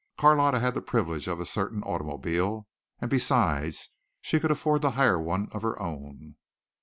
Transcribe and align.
Carlotta 0.17 0.59
had 0.59 0.73
the 0.73 0.81
privilege 0.81 1.27
of 1.27 1.39
a 1.39 1.45
certain 1.45 1.83
automobile 1.83 2.65
and 2.99 3.07
besides 3.11 3.91
she 4.19 4.39
could 4.39 4.49
afford 4.49 4.81
to 4.81 4.89
hire 4.89 5.21
one 5.21 5.47
of 5.51 5.61
her 5.61 5.79
own. 5.79 6.37